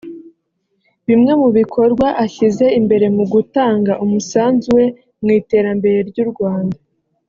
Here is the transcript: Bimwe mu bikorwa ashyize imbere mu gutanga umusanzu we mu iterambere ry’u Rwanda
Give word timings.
Bimwe 1.07 1.33
mu 1.41 1.49
bikorwa 1.57 2.07
ashyize 2.25 2.65
imbere 2.79 3.05
mu 3.15 3.23
gutanga 3.33 3.91
umusanzu 4.03 4.67
we 4.75 4.85
mu 5.23 5.29
iterambere 5.39 5.97
ry’u 6.09 6.27
Rwanda 6.31 6.77